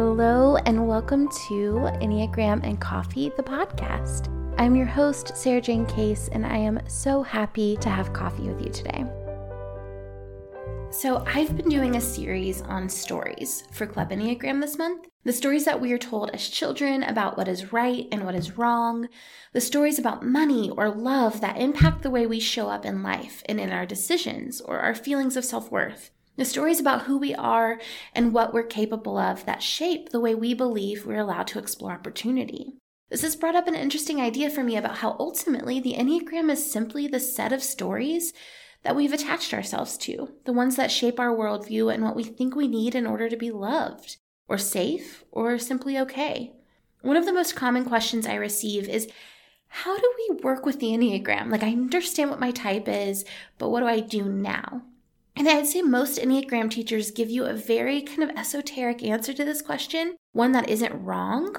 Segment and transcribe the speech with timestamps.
[0.00, 4.28] Hello, and welcome to Enneagram and Coffee, the podcast.
[4.56, 8.64] I'm your host, Sarah Jane Case, and I am so happy to have coffee with
[8.64, 9.04] you today.
[10.92, 15.08] So, I've been doing a series on stories for Club Enneagram this month.
[15.24, 18.56] The stories that we are told as children about what is right and what is
[18.56, 19.08] wrong,
[19.52, 23.42] the stories about money or love that impact the way we show up in life
[23.46, 26.12] and in our decisions or our feelings of self worth.
[26.38, 27.80] The stories about who we are
[28.14, 31.90] and what we're capable of that shape the way we believe we're allowed to explore
[31.90, 32.74] opportunity.
[33.10, 36.70] This has brought up an interesting idea for me about how ultimately the Enneagram is
[36.70, 38.32] simply the set of stories
[38.84, 42.54] that we've attached ourselves to, the ones that shape our worldview and what we think
[42.54, 46.52] we need in order to be loved, or safe, or simply okay.
[47.02, 49.08] One of the most common questions I receive is
[49.66, 51.50] how do we work with the Enneagram?
[51.50, 53.24] Like, I understand what my type is,
[53.58, 54.82] but what do I do now?
[55.36, 59.44] And I'd say most Enneagram teachers give you a very kind of esoteric answer to
[59.44, 61.56] this question, one that isn't wrong.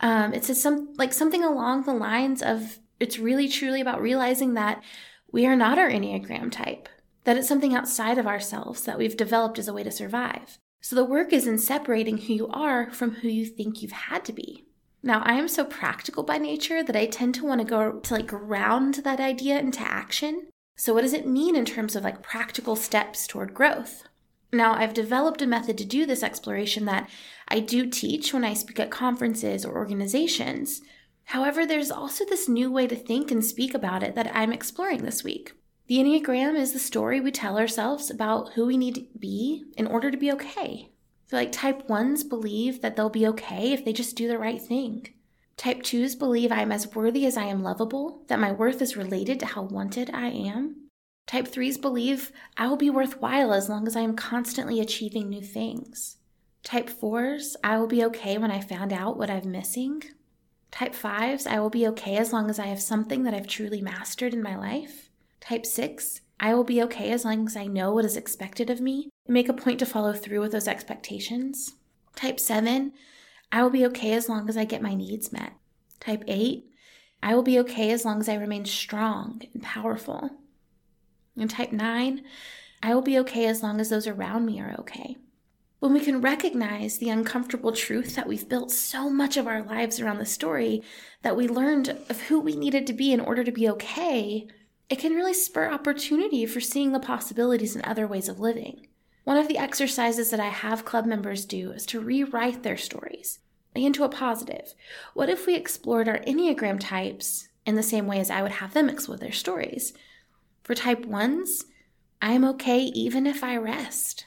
[0.00, 4.54] Um, it says some like something along the lines of it's really truly about realizing
[4.54, 4.82] that
[5.30, 6.88] we are not our Enneagram type,
[7.24, 10.58] that it's something outside of ourselves that we've developed as a way to survive.
[10.80, 14.24] So the work is in separating who you are from who you think you've had
[14.26, 14.66] to be.
[15.02, 18.14] Now, I am so practical by nature that I tend to want to go to
[18.14, 20.48] like ground that idea into action.
[20.76, 24.04] So, what does it mean in terms of like practical steps toward growth?
[24.52, 27.08] Now, I've developed a method to do this exploration that
[27.48, 30.82] I do teach when I speak at conferences or organizations.
[31.24, 35.04] However, there's also this new way to think and speak about it that I'm exploring
[35.04, 35.52] this week.
[35.86, 39.86] The Enneagram is the story we tell ourselves about who we need to be in
[39.86, 40.90] order to be okay.
[41.28, 44.60] So, like, type ones believe that they'll be okay if they just do the right
[44.60, 45.08] thing.
[45.62, 48.96] Type 2s believe I am as worthy as I am lovable, that my worth is
[48.96, 50.88] related to how wanted I am.
[51.28, 55.40] Type 3s believe I will be worthwhile as long as I am constantly achieving new
[55.40, 56.16] things.
[56.64, 60.02] Type 4s, I will be okay when I found out what I'm missing.
[60.72, 63.80] Type 5s, I will be okay as long as I have something that I've truly
[63.80, 65.10] mastered in my life.
[65.40, 68.80] Type 6, I will be okay as long as I know what is expected of
[68.80, 71.74] me and make a point to follow through with those expectations.
[72.16, 72.92] Type 7,
[73.52, 75.52] I will be okay as long as I get my needs met.
[76.00, 76.64] Type 8,
[77.22, 80.30] I will be okay as long as I remain strong and powerful.
[81.36, 82.22] And type 9,
[82.82, 85.18] I will be okay as long as those around me are okay.
[85.80, 90.00] When we can recognize the uncomfortable truth that we've built so much of our lives
[90.00, 90.82] around the story
[91.22, 94.46] that we learned of who we needed to be in order to be okay,
[94.88, 98.86] it can really spur opportunity for seeing the possibilities in other ways of living.
[99.24, 103.38] One of the exercises that I have club members do is to rewrite their stories
[103.74, 104.74] into a positive.
[105.14, 108.74] What if we explored our Enneagram types in the same way as I would have
[108.74, 109.92] them explore their stories?
[110.64, 111.64] For type 1s,
[112.20, 114.26] I am okay even if I rest.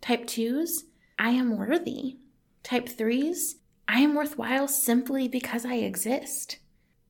[0.00, 0.84] Type 2s,
[1.18, 2.18] I am worthy.
[2.62, 3.54] Type 3s,
[3.88, 6.58] I am worthwhile simply because I exist.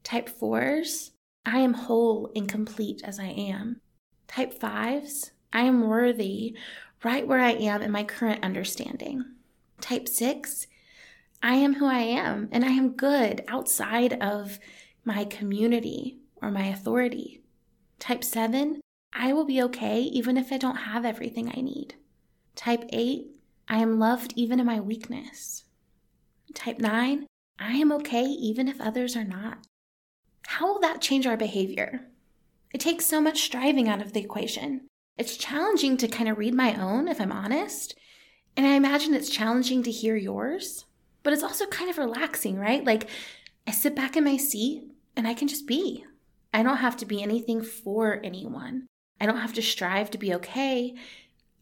[0.04, 1.10] Type 4s,
[1.44, 3.80] I am whole and complete as I am.
[4.28, 6.56] Type 5s, I am worthy
[7.04, 9.24] right where I am in my current understanding.
[9.80, 10.66] Type 6,
[11.42, 14.58] I am who I am and I am good outside of
[15.04, 17.42] my community or my authority.
[17.98, 18.80] Type 7,
[19.12, 21.94] I will be okay even if I don't have everything I need.
[22.56, 23.26] Type 8,
[23.68, 25.64] I am loved even in my weakness.
[26.54, 27.26] Type 9,
[27.58, 29.58] I am okay even if others are not.
[30.46, 32.08] How will that change our behavior?
[32.72, 34.86] It takes so much striving out of the equation.
[35.16, 37.94] It's challenging to kind of read my own, if I'm honest.
[38.56, 40.86] And I imagine it's challenging to hear yours,
[41.22, 42.84] but it's also kind of relaxing, right?
[42.84, 43.08] Like
[43.66, 46.04] I sit back in my seat and I can just be.
[46.52, 48.86] I don't have to be anything for anyone.
[49.20, 50.94] I don't have to strive to be okay.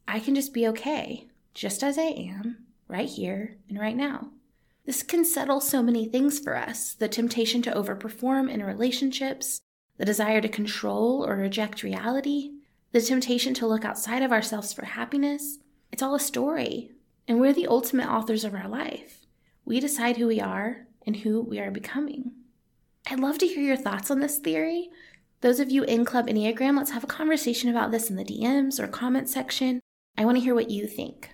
[0.09, 4.31] I can just be okay, just as I am, right here and right now.
[4.85, 9.61] This can settle so many things for us the temptation to overperform in relationships,
[9.97, 12.51] the desire to control or reject reality,
[12.93, 15.59] the temptation to look outside of ourselves for happiness.
[15.91, 16.91] It's all a story,
[17.27, 19.27] and we're the ultimate authors of our life.
[19.65, 22.33] We decide who we are and who we are becoming.
[23.11, 24.91] I'd love to hear your thoughts on this theory.
[25.41, 28.79] Those of you in Club Enneagram, let's have a conversation about this in the DMs
[28.79, 29.81] or comment section.
[30.17, 31.31] I want to hear what you think.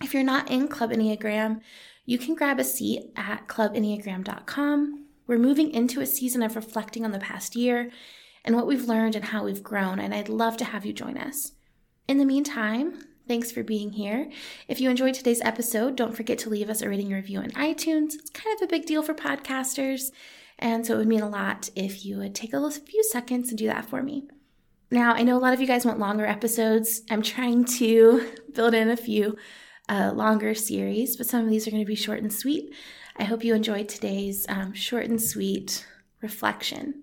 [0.00, 1.60] If you're not in Club Enneagram,
[2.06, 5.04] you can grab a seat at clubenneagram.com.
[5.26, 7.90] We're moving into a season of reflecting on the past year
[8.44, 11.16] and what we've learned and how we've grown, and I'd love to have you join
[11.16, 11.52] us.
[12.08, 12.98] In the meantime,
[13.28, 14.30] thanks for being here.
[14.66, 18.14] If you enjoyed today's episode, don't forget to leave us a rating review on iTunes.
[18.14, 20.10] It's kind of a big deal for podcasters,
[20.58, 23.58] and so it would mean a lot if you would take a few seconds and
[23.58, 24.28] do that for me.
[24.90, 27.02] Now, I know a lot of you guys want longer episodes.
[27.10, 29.36] I'm trying to build in a few
[29.88, 32.74] uh, longer series, but some of these are going to be short and sweet.
[33.16, 35.86] I hope you enjoyed today's um, short and sweet
[36.22, 37.02] reflection.